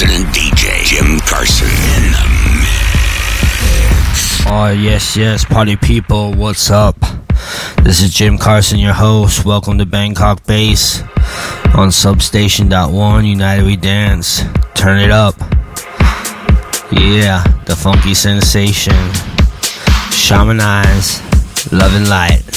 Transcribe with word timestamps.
resident 0.00 0.34
DJ, 0.34 0.84
Jim 0.84 1.20
Carson, 1.20 1.68
in 1.68 2.12
the 2.12 2.24
mix. 2.60 4.46
Oh, 4.46 4.70
yes, 4.70 5.16
yes, 5.16 5.44
party 5.44 5.76
people, 5.76 6.32
what's 6.32 6.70
up? 6.70 6.96
This 7.82 8.00
is 8.00 8.10
Jim 8.10 8.38
Carson, 8.38 8.78
your 8.78 8.94
host. 8.94 9.44
Welcome 9.44 9.76
to 9.78 9.84
Bangkok 9.84 10.46
Bass 10.46 11.02
on 11.74 11.92
Substation.1 11.92 13.28
United 13.28 13.66
We 13.66 13.76
Dance. 13.76 14.42
Turn 14.74 15.00
it 15.00 15.10
up. 15.10 15.34
Yeah, 16.90 17.44
the 17.66 17.76
funky 17.76 18.14
sensation. 18.14 18.94
Shaman 20.12 20.60
Eyes, 20.60 21.20
Love 21.72 21.94
and 21.94 22.08
Light. 22.08 22.49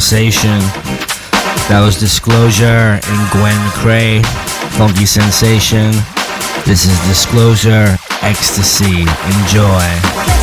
Sensation. 0.00 0.60
That 1.66 1.82
was 1.84 1.98
Disclosure 1.98 3.02
and 3.02 3.30
Gwen 3.32 3.58
McCrae. 3.66 4.24
Funky 4.78 5.06
sensation. 5.06 5.90
This 6.64 6.86
is 6.86 6.96
Disclosure 7.08 7.98
Ecstasy. 8.22 9.02
Enjoy. 9.02 10.37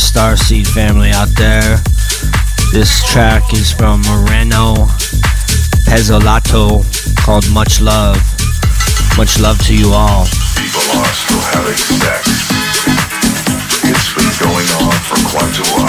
Starseed 0.00 0.66
family 0.66 1.10
out 1.10 1.28
there. 1.36 1.76
This 2.72 3.04
track 3.12 3.52
is 3.52 3.70
from 3.70 4.00
Moreno 4.02 4.86
Pezzolato 5.86 6.82
called 7.16 7.48
Much 7.52 7.80
Love. 7.80 8.16
Much 9.18 9.38
love 9.38 9.58
to 9.66 9.76
you 9.76 9.92
all. 9.92 10.24
People 10.56 10.82
are 10.96 11.12
still 11.12 11.40
having 11.52 11.76
sex. 11.76 12.26
It's 13.84 14.14
been 14.14 14.32
going 14.40 14.68
on 14.82 14.92
for 15.04 15.20
quite 15.28 15.58
a 15.58 15.64
while. 15.70 15.79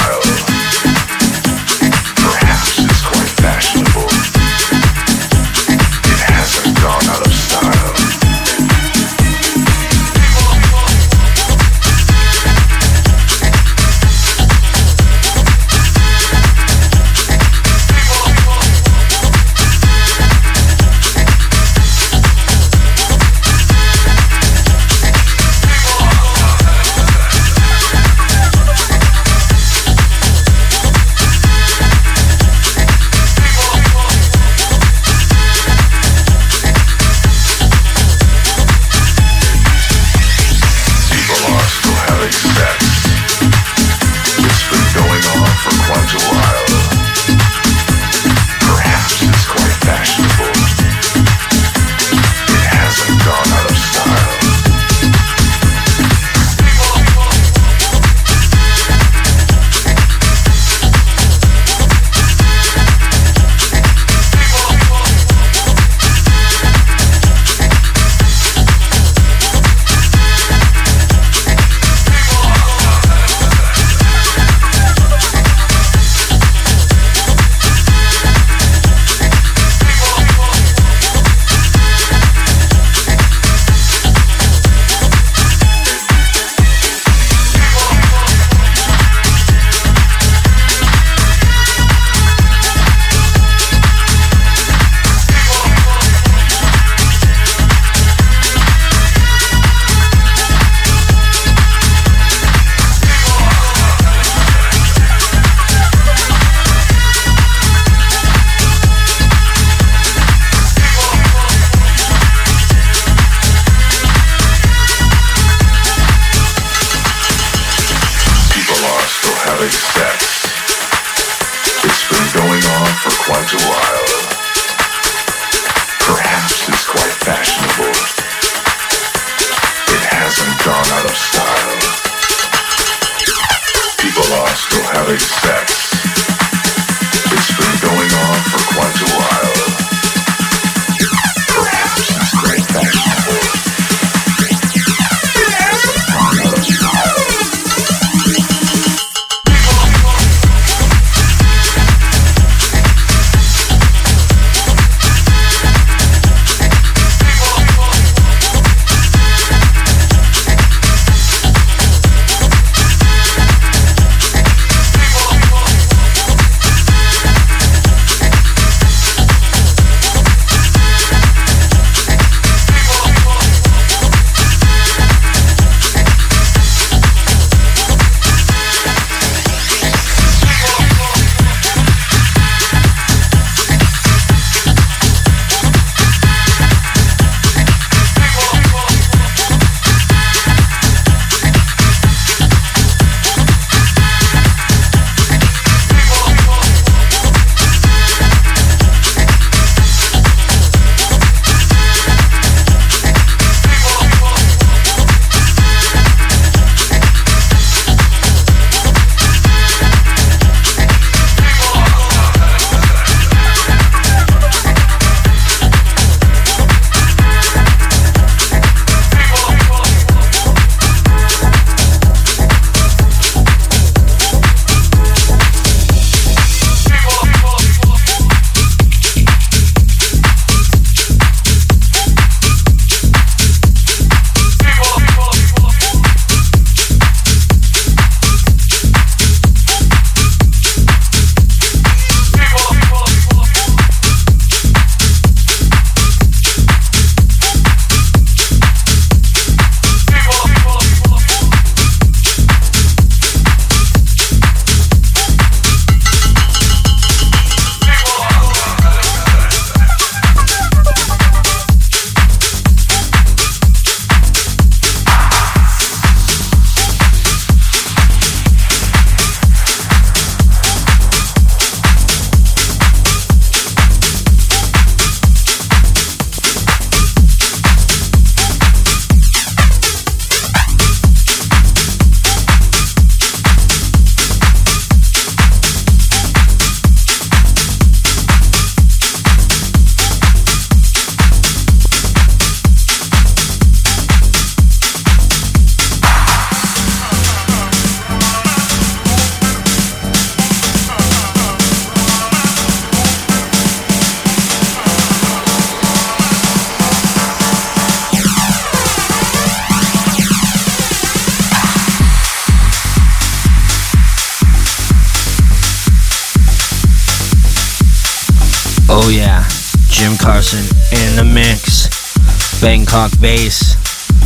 Bangkok 322.61 323.11
bass. 323.19 323.73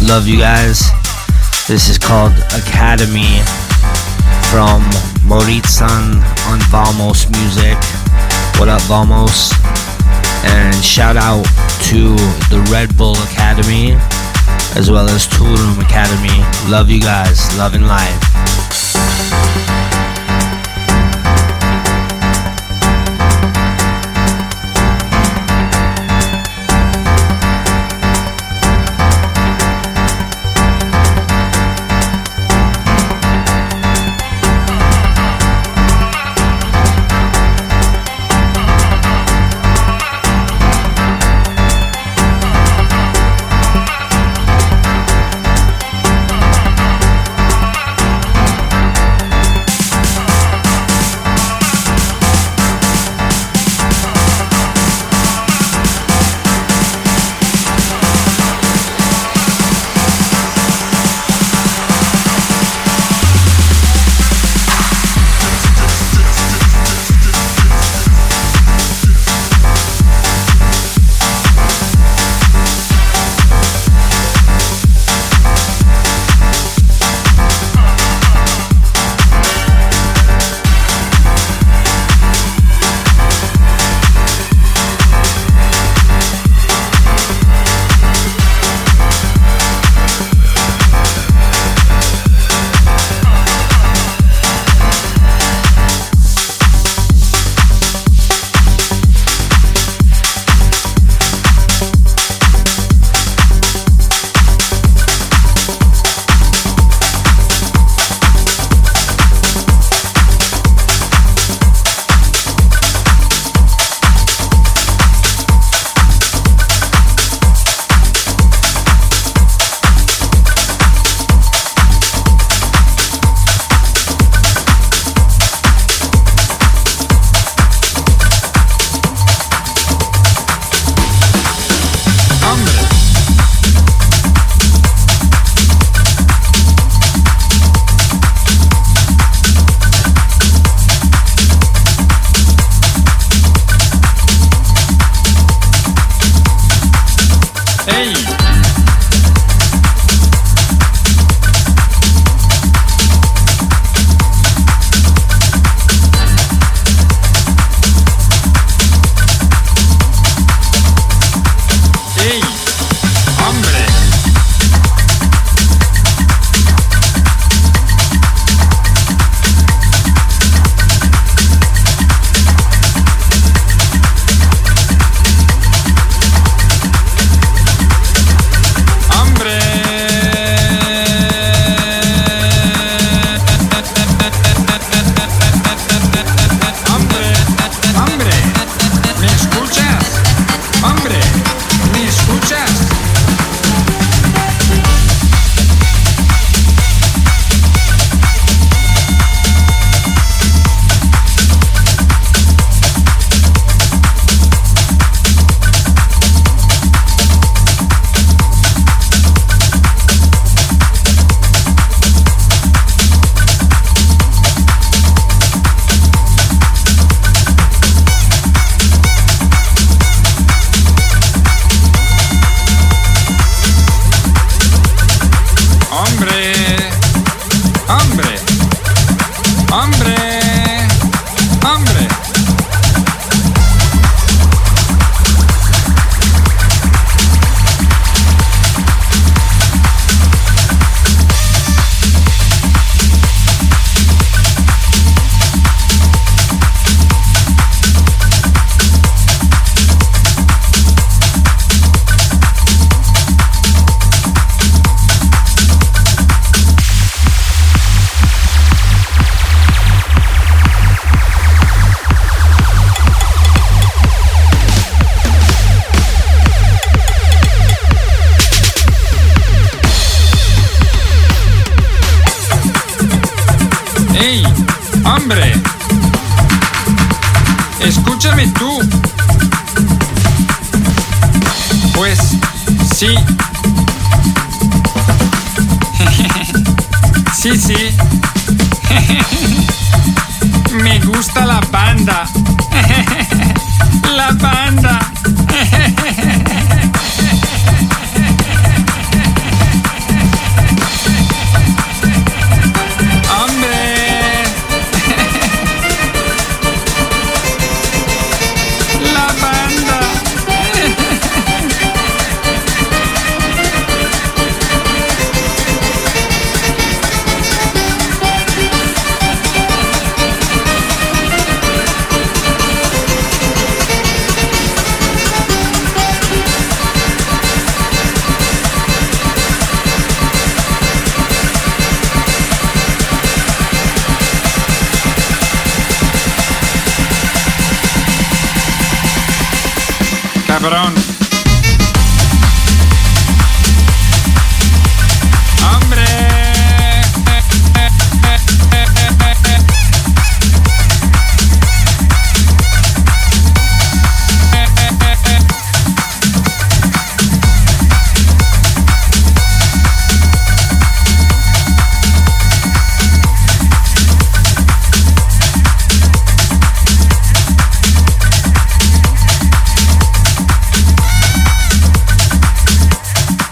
Love 0.10 0.28
you 0.28 0.38
guys. 0.38 0.92
This 1.70 1.88
is 1.88 1.98
called 1.98 2.34
Academy 2.52 3.40
from 4.52 4.84
Moritsan 5.24 6.20
on 6.52 6.60
Vamos 6.68 7.30
Music. 7.32 7.78
What 8.60 8.68
up, 8.68 8.82
Vamos? 8.84 9.54
And 10.44 10.76
shout 10.84 11.16
out 11.16 11.46
to 11.88 12.16
the 12.52 12.68
Red 12.70 12.98
Bull 12.98 13.16
Academy 13.32 13.94
as 14.76 14.92
well 14.92 15.08
as 15.08 15.28
Toolroom 15.28 15.82
Academy. 15.82 16.44
Love 16.70 16.90
you 16.90 17.00
guys. 17.00 17.58
Love 17.58 17.74
and 17.74 17.88
life. 17.88 18.25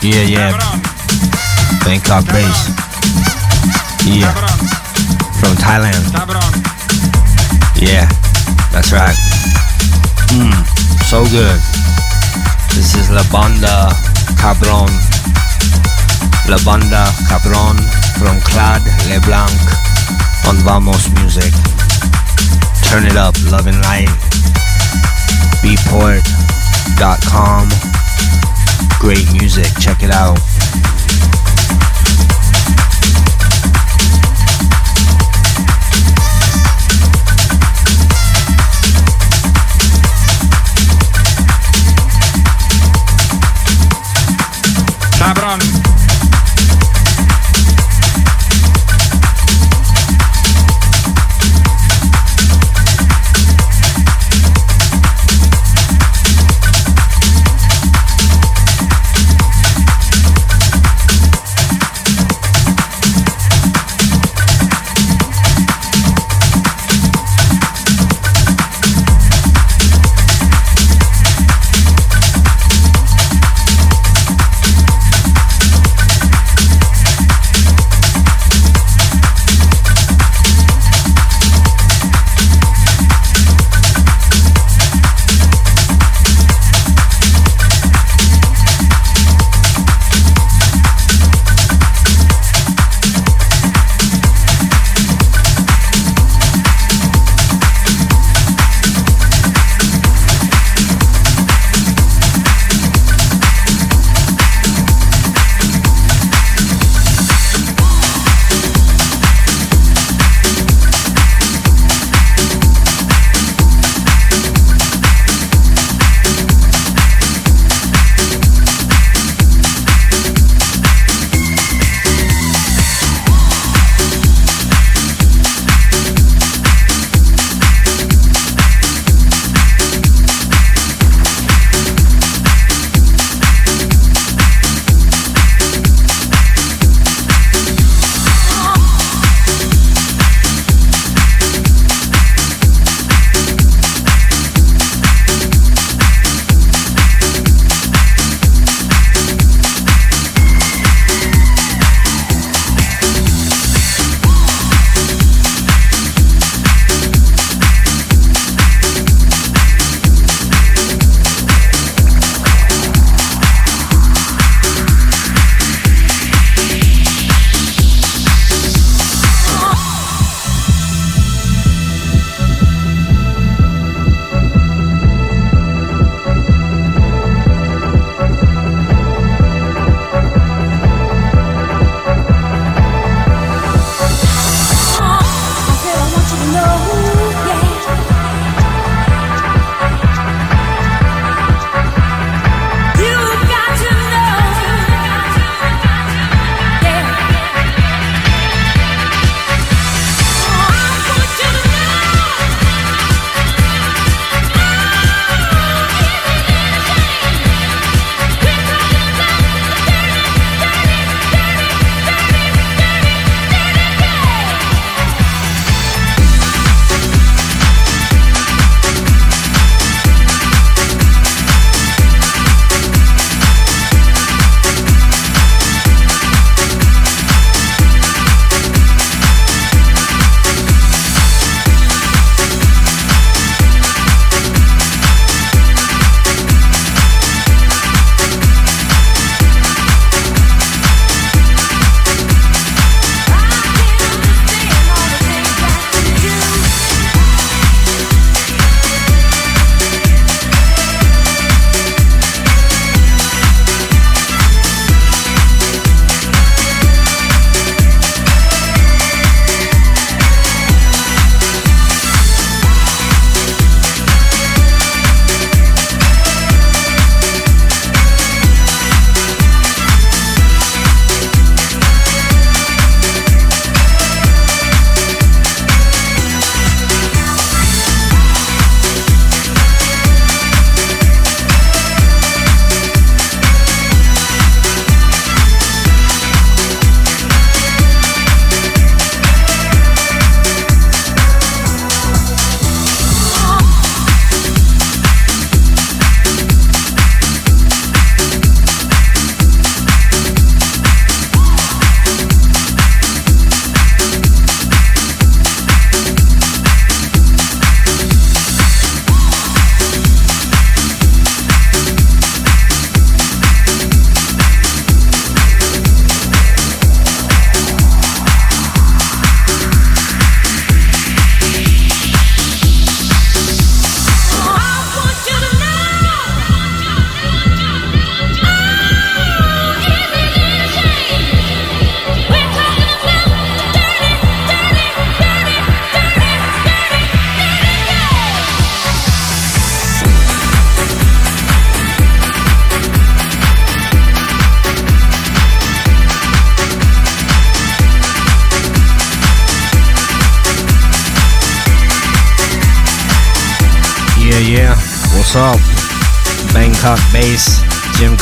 Yeah, 0.03 0.27
yeah. 0.27 0.51
Bangkok 1.85 2.25
bass. 2.27 2.67
Yeah, 4.03 4.27
from 5.39 5.55
Thailand. 5.55 6.03
Yeah, 7.79 8.03
that's 8.75 8.91
right. 8.91 9.15
Mmm, 10.35 10.51
so 11.07 11.23
good. 11.31 11.55
This 12.75 12.99
is 12.99 13.07
La 13.15 13.23
Banda 13.31 13.95
Cabron. 14.35 14.91
La 16.51 16.59
Banda 16.67 17.07
Cabron 17.31 17.79
from 18.19 18.43
Claude 18.43 18.83
LeBlanc 19.07 19.55
on 20.51 20.59
Vamos 20.67 21.07
Music. 21.15 21.53
Turn 22.91 23.05
it 23.05 23.15
up, 23.15 23.35
love 23.49 23.67
and 23.67 23.79
light. 23.87 24.11
Beatport.com. 25.63 27.92
Great 28.99 29.31
music, 29.33 29.67
check 29.79 30.03
it 30.03 30.11
out. 30.11 30.52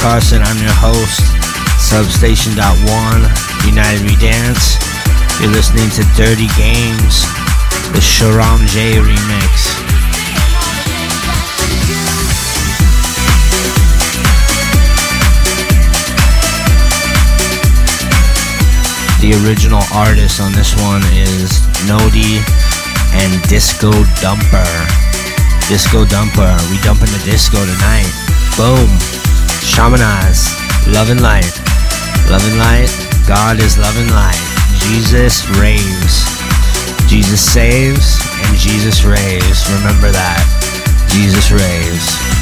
Carson, 0.02 0.42
I'm 0.42 0.58
your 0.58 0.74
host. 0.74 1.22
Substation.1, 1.78 2.58
United 3.70 4.02
We 4.02 4.18
Dance. 4.18 4.82
You're 5.40 5.54
listening 5.54 5.94
to 5.94 6.02
Dirty 6.18 6.50
Games, 6.58 7.22
the 7.94 8.02
Sharam 8.02 8.66
Jey 8.66 8.98
remix. 8.98 9.78
The 19.22 19.38
original 19.46 19.84
artist 19.94 20.42
on 20.42 20.52
this 20.54 20.74
one 20.82 21.04
is 21.14 21.62
Nodi 21.86 22.42
and 23.14 23.40
Disco 23.48 23.92
Dumper. 24.18 24.66
Disco 25.70 26.06
Dumper, 26.06 26.58
we 26.72 26.82
dumping 26.82 27.12
the 27.14 27.22
disco 27.24 27.64
tonight. 27.64 28.10
Boom. 28.58 29.21
Shamanaz, 29.62 30.58
love 30.94 31.10
and 31.10 31.22
light. 31.22 31.54
Love 32.30 32.44
and 32.50 32.58
light, 32.58 32.90
God 33.28 33.60
is 33.60 33.78
love 33.78 33.96
and 33.98 34.12
light. 34.12 34.40
Jesus 34.88 35.48
raves. 35.60 36.26
Jesus 37.08 37.42
saves 37.42 38.20
and 38.46 38.58
Jesus 38.58 39.04
raves. 39.04 39.70
Remember 39.78 40.12
that. 40.12 40.42
Jesus 41.10 41.52
raves. 41.52 42.41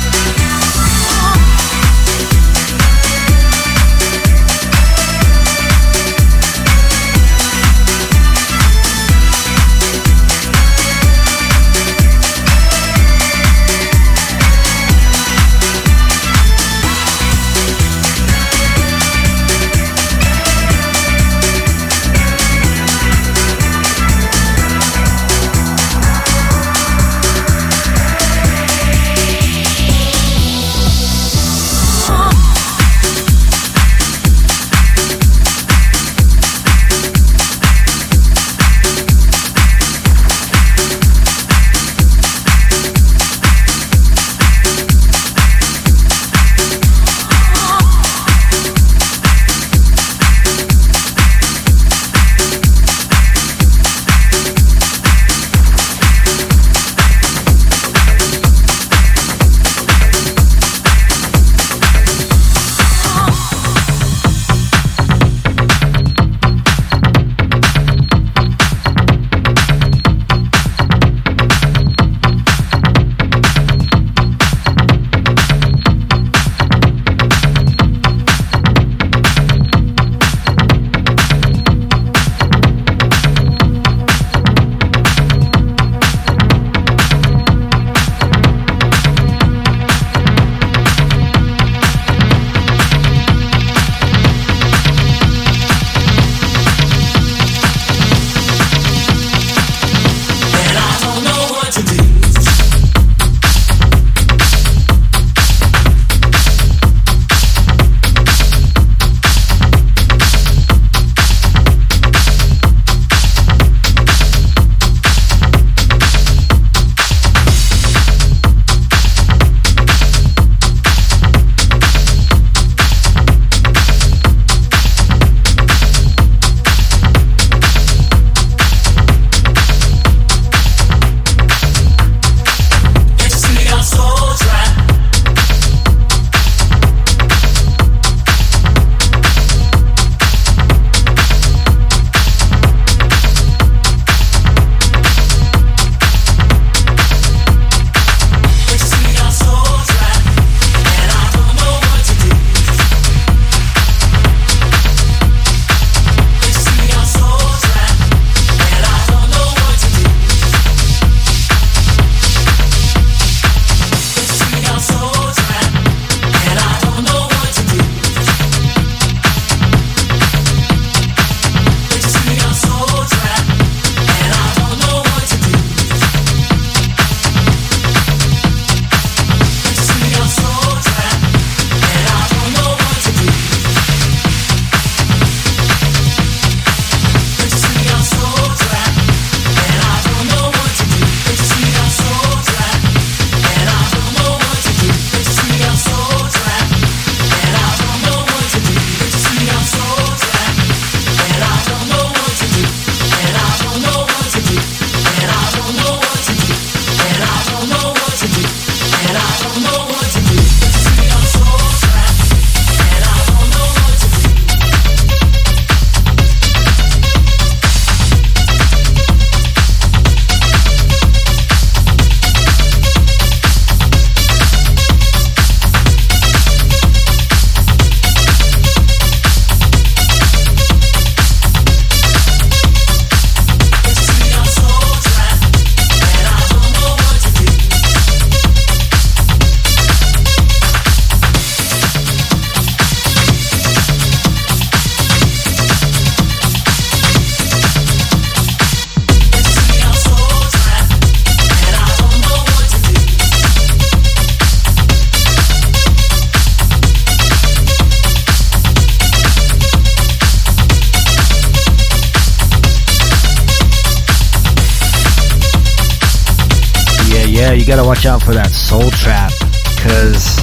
Gotta 267.69 267.88
watch 267.88 268.08
out 268.08 268.19
for 268.23 268.34
that 268.34 268.47
soul 268.47 268.89
trap, 268.89 269.32
cause 269.77 270.41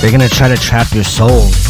they're 0.00 0.10
gonna 0.10 0.28
try 0.28 0.48
to 0.48 0.56
trap 0.56 0.92
your 0.92 1.04
soul. 1.04 1.65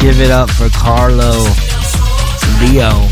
Give 0.00 0.22
it 0.22 0.30
up 0.30 0.48
for 0.48 0.70
Carlo 0.70 1.44
Lio. 2.58 3.06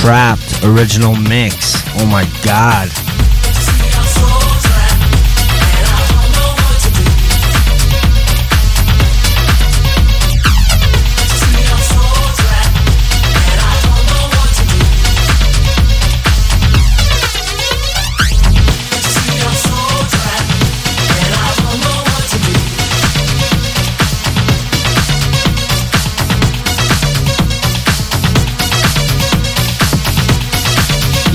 Trapped 0.00 0.64
original 0.64 1.14
mix. 1.14 1.74
Oh 2.00 2.06
my 2.06 2.24
god. 2.42 3.07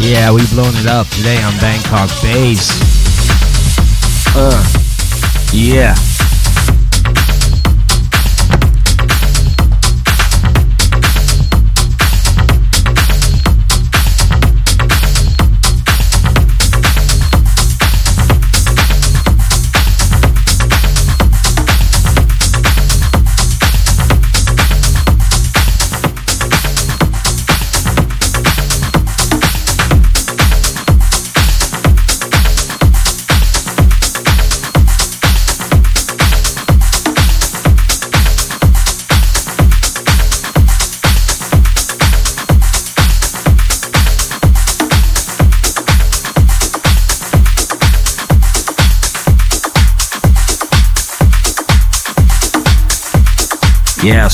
Yeah, 0.03 0.33
we 0.33 0.45
blown 0.47 0.75
it 0.75 0.85
up 0.85 1.07
today 1.07 1.41
on 1.43 1.57
Bangkok 1.59 2.09
Bass. 2.21 2.67
Uh, 4.35 4.61
yeah. 5.53 5.95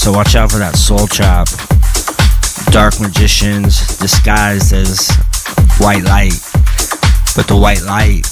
So 0.10 0.16
watch 0.16 0.36
out 0.36 0.52
for 0.52 0.58
that 0.58 0.76
soul 0.76 1.06
trap. 1.06 1.48
Dark 2.72 3.00
magicians 3.00 3.98
disguised 4.00 4.74
as 4.74 5.08
white 5.78 6.04
light. 6.04 6.34
But 7.36 7.48
the 7.48 7.56
white 7.56 7.84
light 7.84 8.26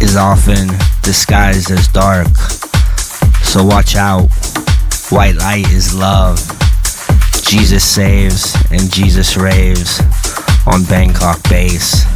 is 0.00 0.16
often 0.16 0.68
disguised 1.02 1.70
as 1.70 1.86
dark. 1.88 2.34
So 3.44 3.62
watch 3.62 3.94
out. 3.94 4.28
White 5.10 5.36
light 5.36 5.68
is 5.70 5.94
love. 5.94 6.38
Jesus 7.42 7.84
saves 7.84 8.56
and 8.70 8.90
Jesus 8.90 9.36
raves 9.36 10.00
on 10.66 10.84
Bangkok 10.84 11.42
Bass. 11.50 12.15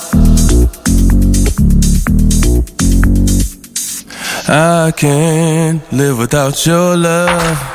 I 4.53 4.91
can't 4.91 5.81
live 5.93 6.17
without 6.17 6.65
your 6.65 6.97
love. 6.97 7.70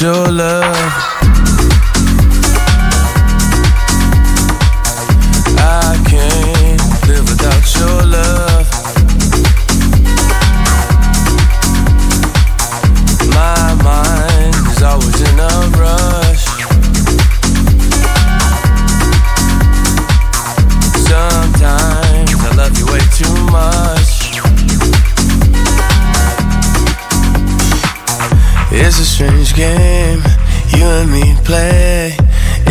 Your 0.00 0.28
love. 0.30 1.21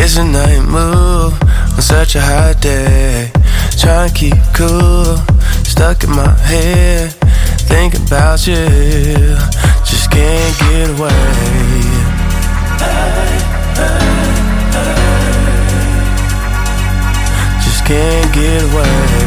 It's 0.04 0.18
a 0.18 0.24
night 0.24 0.64
move 0.64 1.40
on 1.76 1.82
such 1.82 2.16
a 2.16 2.22
hot 2.22 2.60
day. 2.60 3.30
Try 3.78 4.08
to 4.08 4.14
keep 4.14 4.34
cool, 4.56 5.16
stuck 5.64 6.04
in 6.04 6.10
my 6.10 6.34
head, 6.40 7.12
thinking 7.70 8.08
about 8.08 8.48
you. 8.48 8.66
Just 9.86 10.10
can't 10.10 10.58
get 10.58 10.90
away. 10.90 11.12
Just 17.64 17.86
can't 17.86 18.34
get 18.34 18.64
away. 18.74 19.21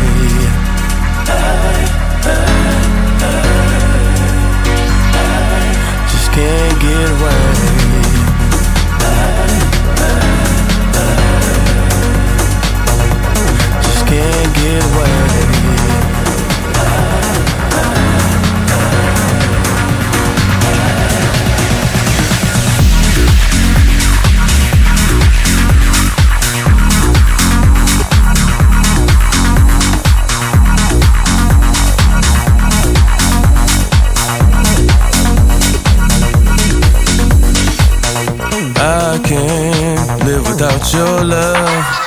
Your 40.95 41.25
love. 41.25 42.04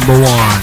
Number 0.00 0.14
one. 0.14 0.60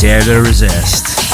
Dare 0.00 0.22
to 0.22 0.40
resist. 0.40 1.29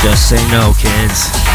Just 0.00 0.28
say 0.28 0.50
no, 0.52 0.72
kids. 0.78 1.47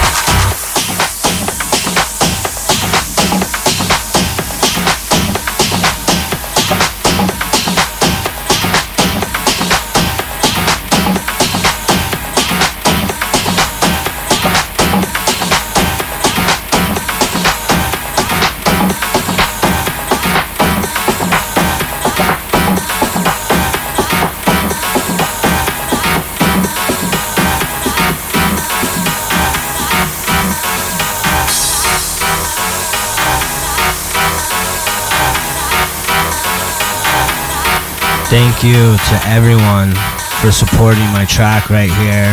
You 38.64 38.96
to 38.96 39.18
everyone 39.28 39.92
for 40.40 40.50
supporting 40.50 41.04
my 41.12 41.26
track 41.28 41.70
right 41.70 41.92
here. 42.00 42.32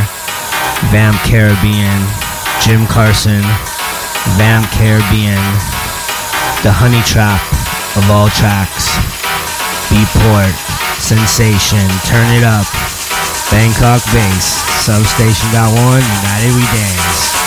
Vamp 0.95 1.19
Caribbean, 1.27 2.01
Jim 2.63 2.87
Carson, 2.87 3.43
Vamp 4.39 4.71
Caribbean, 4.71 5.43
the 6.63 6.71
honey 6.71 7.03
trap 7.03 7.43
of 7.99 8.07
all 8.15 8.31
tracks. 8.31 8.95
Beatport, 9.91 10.55
Sensation, 11.03 11.83
Turn 12.07 12.31
It 12.39 12.47
Up, 12.47 12.71
Bangkok 13.51 13.99
Bass, 14.15 14.63
Substation 14.87 15.51
Dot 15.51 15.75
One, 15.83 15.99
United 15.99 16.55
We 16.55 16.63
Dance. 16.71 17.40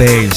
Bangkok 0.00 0.29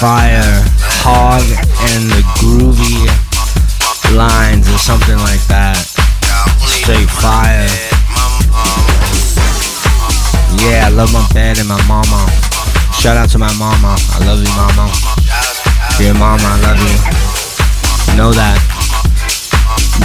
fire, 0.00 0.64
hog, 1.04 1.44
and 1.92 2.08
the 2.08 2.24
groovy 2.40 3.04
lines 4.16 4.64
or 4.64 4.80
something 4.80 5.20
like 5.28 5.44
that. 5.52 5.76
Straight 6.64 7.04
fire. 7.20 7.68
Yeah, 10.56 10.88
I 10.88 10.90
love 10.96 11.12
my 11.12 11.20
bed 11.36 11.60
and 11.60 11.68
my 11.68 11.76
mama. 11.84 12.16
Shout 12.96 13.20
out 13.20 13.28
to 13.36 13.38
my 13.38 13.52
mama. 13.60 13.92
I 14.16 14.24
love 14.24 14.40
you, 14.40 14.48
mama. 14.56 14.88
Dear 16.00 16.16
mama, 16.16 16.48
I 16.48 16.56
love 16.64 16.80
you. 16.80 16.96
Know 18.16 18.32
that. 18.32 18.56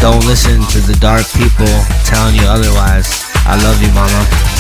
Don't 0.04 0.28
listen 0.28 0.60
to 0.76 0.84
the 0.84 1.00
dark 1.00 1.24
people 1.40 1.72
telling 2.04 2.36
you 2.36 2.44
otherwise. 2.44 3.24
I 3.48 3.56
love 3.64 3.80
you, 3.80 3.96
mama. 3.96 4.55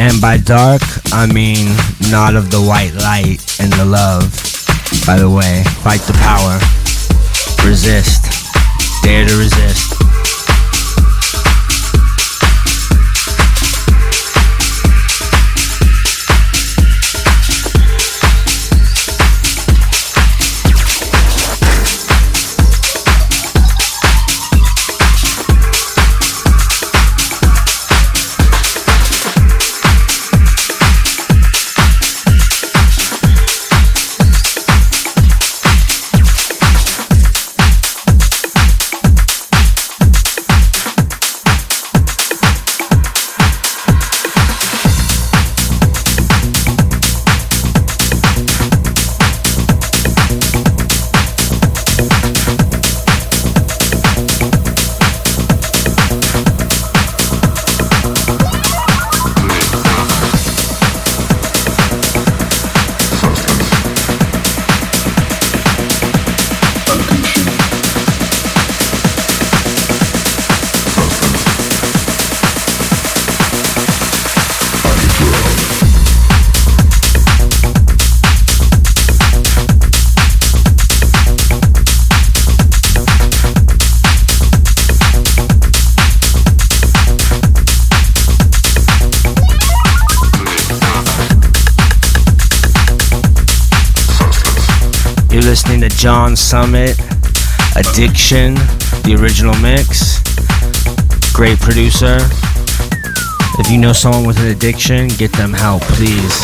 And 0.00 0.18
by 0.18 0.38
dark, 0.38 0.80
I 1.12 1.26
mean 1.26 1.76
not 2.10 2.34
of 2.34 2.50
the 2.50 2.58
white 2.58 2.94
light 2.94 3.60
and 3.60 3.70
the 3.74 3.84
love. 3.84 4.32
By 5.06 5.18
the 5.18 5.28
way, 5.28 5.62
fight 5.84 6.00
the 6.00 6.14
power. 6.14 6.56
Resist. 7.68 8.24
Dare 9.02 9.26
to 9.28 9.36
resist. 9.36 9.99
John 96.00 96.34
Summit, 96.34 96.98
Addiction, 97.76 98.54
the 99.04 99.18
original 99.20 99.54
mix. 99.56 100.22
Great 101.34 101.60
producer. 101.60 102.16
If 103.60 103.70
you 103.70 103.76
know 103.76 103.92
someone 103.92 104.26
with 104.26 104.38
an 104.38 104.46
addiction, 104.46 105.08
get 105.08 105.30
them 105.32 105.52
help, 105.52 105.82
please. 105.82 106.40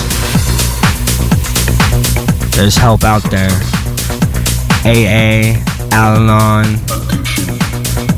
There's 2.55 2.77
help 2.77 3.03
out 3.03 3.23
there. 3.31 3.49
AA, 4.85 5.57
Al 5.91 6.19
Anon, 6.19 6.77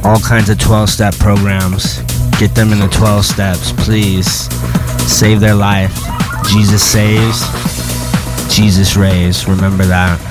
all 0.04 0.18
kinds 0.18 0.50
of 0.50 0.58
12 0.58 0.90
step 0.90 1.14
programs. 1.18 2.02
Get 2.40 2.56
them 2.56 2.72
in 2.72 2.80
the 2.80 2.88
12 2.88 3.24
steps, 3.24 3.70
please. 3.84 4.28
Save 5.08 5.38
their 5.38 5.54
life. 5.54 5.96
Jesus 6.50 6.82
saves, 6.82 7.46
Jesus 8.52 8.96
raised. 8.96 9.46
Remember 9.46 9.84
that. 9.84 10.27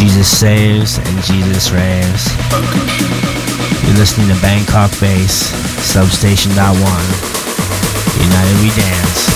Jesus 0.00 0.38
saves 0.38 0.96
and 0.96 1.22
Jesus 1.24 1.72
raves. 1.72 2.32
You're 3.84 3.98
listening 3.98 4.34
to 4.34 4.40
Bangkok 4.40 4.90
Bass, 4.98 5.52
Substation 5.84 6.52
One. 6.72 8.24
United 8.24 8.62
We 8.62 8.70
Dance. 8.80 9.29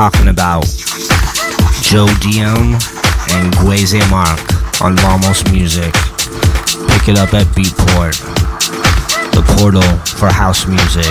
Talking 0.00 0.28
about 0.28 0.64
Joe 1.82 2.08
Diem 2.22 2.72
and 3.36 3.52
Gueze 3.60 4.00
Mark 4.10 4.40
on 4.80 4.96
Vamos 4.96 5.44
Music. 5.52 5.92
Pick 6.88 7.08
it 7.08 7.18
up 7.18 7.34
at 7.34 7.46
Beatport, 7.48 8.16
the 9.34 9.42
portal 9.58 9.82
for 10.16 10.32
house 10.32 10.66
music. 10.66 11.04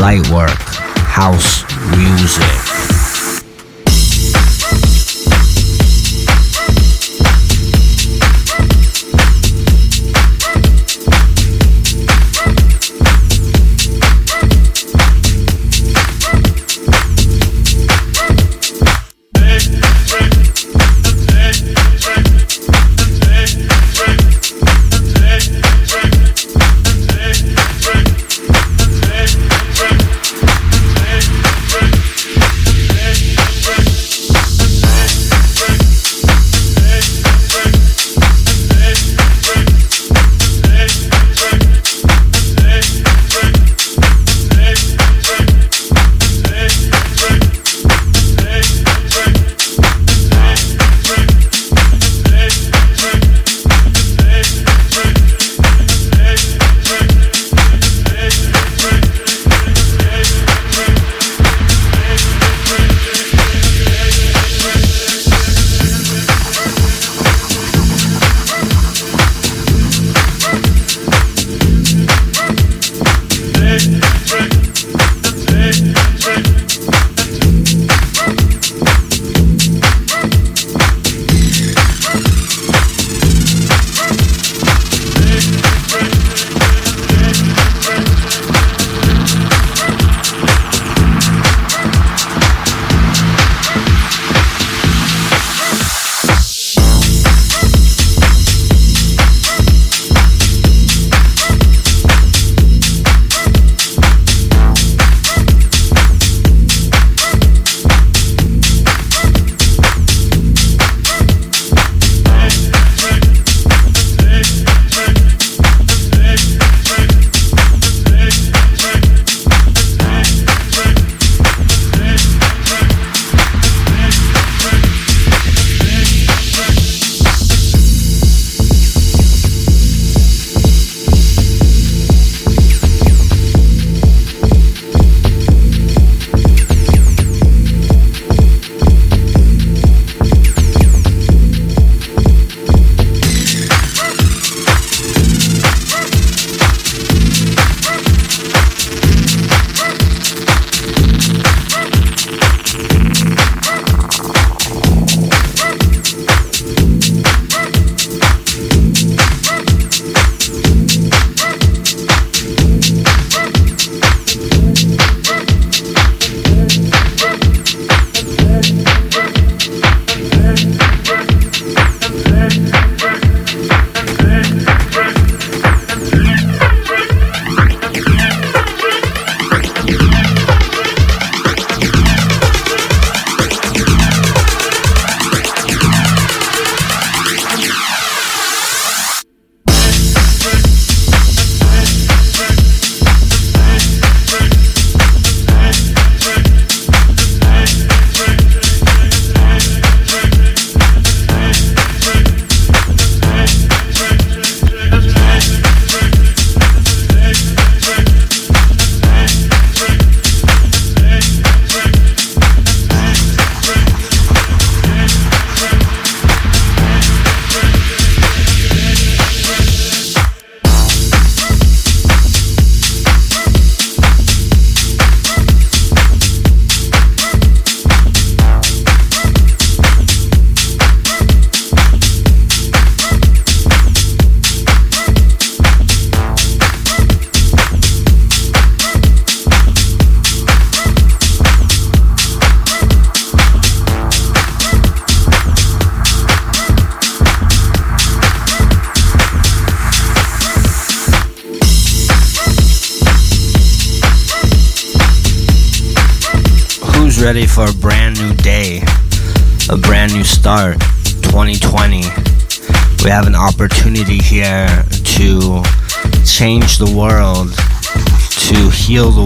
light 0.00 0.26
work, 0.30 0.56
house 1.04 1.64
music. 1.98 2.95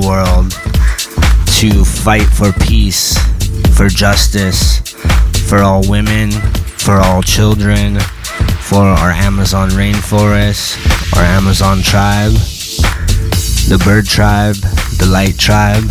world 0.07 0.51
to 1.61 1.85
fight 1.85 2.27
for 2.27 2.53
peace, 2.53 3.19
for 3.77 3.89
justice, 3.89 4.79
for 5.49 5.59
all 5.59 5.89
women, 5.89 6.31
for 6.79 6.97
all 6.97 7.23
children, 7.23 7.99
for 8.61 8.83
our 8.83 9.11
Amazon 9.11 9.71
rainforest, 9.71 10.77
our 11.17 11.25
Amazon 11.25 11.83
tribe, 11.83 12.33
the 13.69 13.81
bird 13.85 14.07
tribe, 14.07 14.57
the 14.99 15.07
light 15.07 15.39
tribe, 15.39 15.85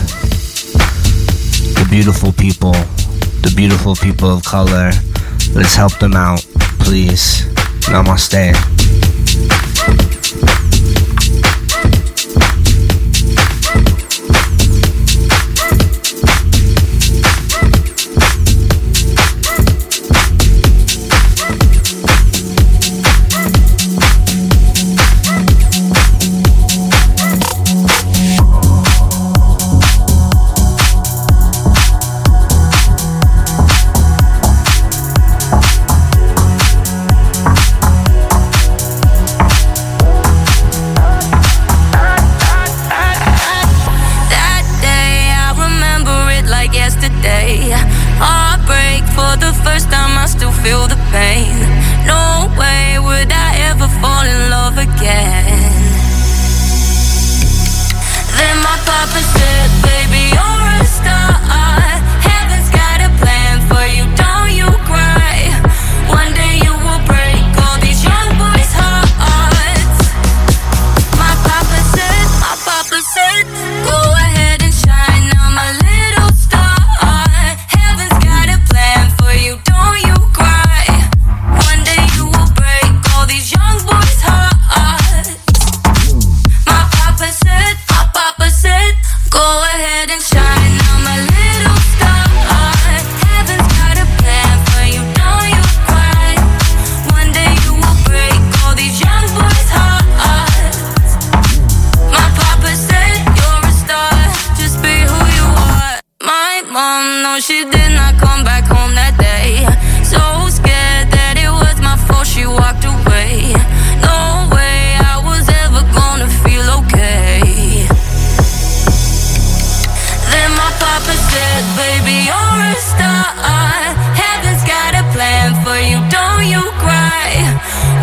the 1.75 1.87
beautiful 1.89 2.31
people, 2.31 2.73
the 3.41 3.53
beautiful 3.55 3.95
people 3.95 4.33
of 4.33 4.43
color. 4.43 4.91
Let's 5.53 5.75
help 5.75 5.97
them 5.99 6.13
out, 6.13 6.45
please. 6.79 7.45
Namaste. 7.89 8.78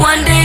one 0.07 0.25
day. 0.25 0.36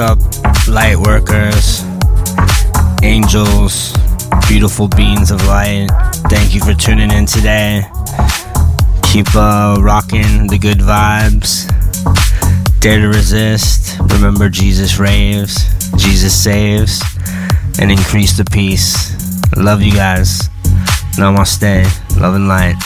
up, 0.00 0.18
light 0.66 0.96
workers, 0.96 1.84
angels, 3.02 3.92
beautiful 4.48 4.88
beings 4.88 5.30
of 5.30 5.44
light? 5.46 5.88
Thank 6.28 6.54
you 6.54 6.60
for 6.60 6.74
tuning 6.74 7.10
in 7.10 7.26
today. 7.26 7.82
Keep 9.02 9.34
uh, 9.34 9.76
rocking 9.80 10.46
the 10.46 10.58
good 10.58 10.78
vibes. 10.78 11.68
Dare 12.80 13.00
to 13.00 13.08
resist. 13.08 13.98
Remember, 14.12 14.48
Jesus 14.48 14.98
raves, 14.98 15.68
Jesus 15.96 16.34
saves, 16.34 17.02
and 17.78 17.90
increase 17.90 18.36
the 18.36 18.44
peace. 18.44 19.14
Love 19.56 19.82
you 19.82 19.92
guys. 19.92 20.48
Namaste. 21.16 21.84
Love 22.20 22.34
and 22.34 22.48
light. 22.48 22.76